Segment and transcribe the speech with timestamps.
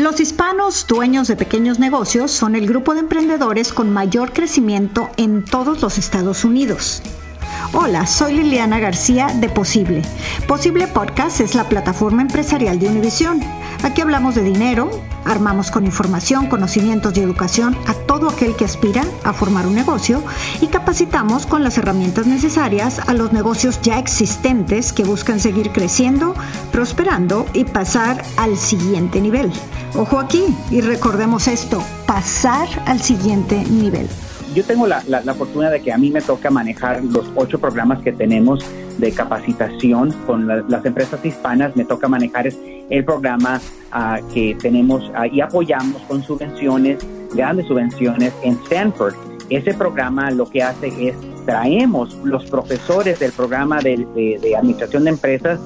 [0.00, 5.44] Los hispanos dueños de pequeños negocios son el grupo de emprendedores con mayor crecimiento en
[5.44, 7.02] todos los Estados Unidos.
[7.72, 10.02] Hola, soy Liliana García de Posible.
[10.48, 13.40] Posible Podcast es la plataforma empresarial de Univisión.
[13.84, 14.90] Aquí hablamos de dinero,
[15.24, 20.22] armamos con información, conocimientos y educación a todo aquel que aspira a formar un negocio
[20.60, 26.34] y capacitamos con las herramientas necesarias a los negocios ya existentes que buscan seguir creciendo,
[26.72, 29.52] prosperando y pasar al siguiente nivel.
[29.94, 34.08] Ojo aquí y recordemos esto, pasar al siguiente nivel
[34.54, 38.00] yo tengo la, la, fortuna de que a mí me toca manejar los ocho programas
[38.02, 38.64] que tenemos
[38.98, 41.76] de capacitación con las empresas hispanas.
[41.76, 42.48] Me toca manejar
[42.90, 43.60] el programa
[43.92, 46.98] ah, que tenemos ah, y apoyamos con subvenciones,
[47.34, 49.14] grandes subvenciones en Stanford.
[49.48, 54.06] Ese programa lo que hace es traemos los profesores del programa de,
[54.40, 55.60] de administración de empresas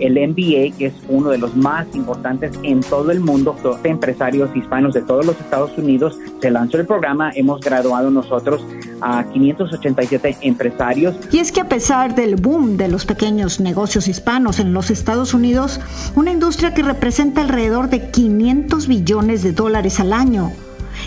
[0.00, 4.94] el MBA, que es uno de los más importantes en todo el mundo, empresarios hispanos
[4.94, 8.64] de todos los Estados Unidos, se lanzó el programa, hemos graduado nosotros
[9.00, 11.16] a 587 empresarios.
[11.32, 15.34] Y es que a pesar del boom de los pequeños negocios hispanos en los Estados
[15.34, 15.80] Unidos,
[16.14, 20.52] una industria que representa alrededor de 500 billones de dólares al año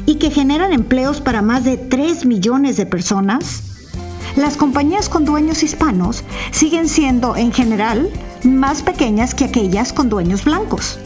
[0.06, 3.64] y que generan empleos para más de 3 millones de personas,
[4.36, 8.10] las compañías con dueños hispanos siguen siendo en general
[8.44, 11.00] más pequeñas que aquellas con dueños blancos.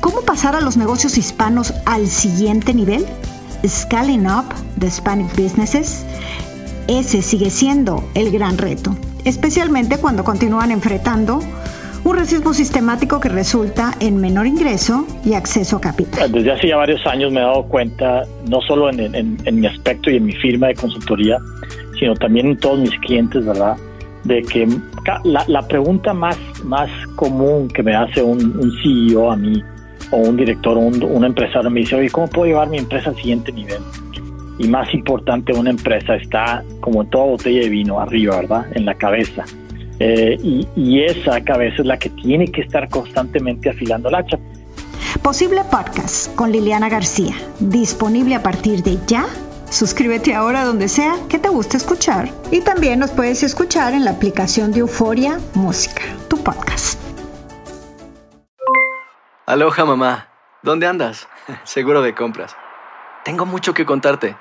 [0.00, 3.06] ¿Cómo pasar a los negocios hispanos al siguiente nivel?
[3.66, 4.44] Scaling Up
[4.78, 6.04] the Hispanic Businesses.
[6.88, 11.40] Ese sigue siendo el gran reto, especialmente cuando continúan enfrentando
[12.04, 16.30] un racismo sistemático que resulta en menor ingreso y acceso a capital.
[16.30, 20.16] Desde hace ya varios años me he dado cuenta, no solo en, mi aspecto y
[20.16, 21.38] en mi firma de consultoría,
[21.98, 23.76] sino también en todos mis clientes, ¿verdad?
[24.24, 24.66] De que
[25.24, 29.62] la, pregunta más, más común que me hace un, CEO a mí,
[30.10, 33.10] o un director, o un, un empresario, me dice, oye, ¿cómo puedo llevar mi empresa
[33.10, 33.80] al siguiente nivel?
[34.58, 38.66] Y más importante, una empresa está como en toda botella de vino, arriba, ¿verdad?
[38.72, 39.44] En la cabeza.
[39.98, 40.38] Eh,
[40.76, 44.38] y, esa cabeza es la que tiene que estar constantemente afilando el hacha.
[45.22, 49.26] Posible Podcast con Liliana García, disponible a partir de ya.
[49.70, 52.30] Suscríbete ahora donde sea que te guste escuchar.
[52.50, 57.00] Y también nos puedes escuchar en la aplicación de Euforia Música, tu podcast.
[59.46, 60.28] Aloha mamá,
[60.62, 61.28] ¿dónde andas?
[61.64, 62.56] Seguro de compras.
[63.24, 64.36] Tengo mucho que contarte.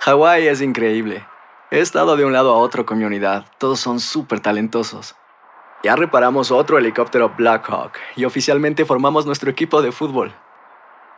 [0.00, 1.26] Hawái es increíble.
[1.70, 3.46] He estado de un lado a otro con mi unidad.
[3.58, 5.16] Todos son súper talentosos.
[5.82, 10.34] Ya reparamos otro helicóptero Blackhawk y oficialmente formamos nuestro equipo de fútbol.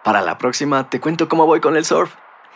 [0.02, 2.14] Para la próxima te cuento cómo voy con el surf